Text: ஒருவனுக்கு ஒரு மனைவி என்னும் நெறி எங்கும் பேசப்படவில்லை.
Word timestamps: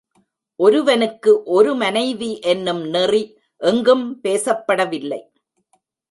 ஒருவனுக்கு 0.59 1.43
ஒரு 1.43 1.75
மனைவி 1.75 2.39
என்னும் 2.39 2.81
நெறி 2.85 3.37
எங்கும் 3.61 4.19
பேசப்படவில்லை. 4.23 5.19